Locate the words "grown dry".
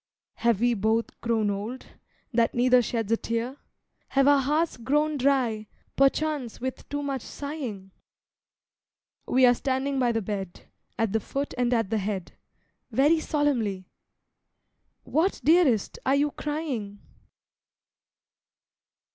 4.77-5.67